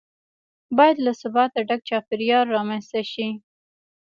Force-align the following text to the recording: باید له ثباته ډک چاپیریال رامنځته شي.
باید 0.77 0.97
له 1.05 1.11
ثباته 1.21 1.59
ډک 1.67 1.81
چاپیریال 1.89 2.45
رامنځته 2.55 3.01
شي. 3.11 3.27